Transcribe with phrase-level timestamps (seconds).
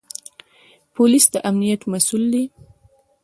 [0.95, 2.43] پولیس د امنیت مسوول دی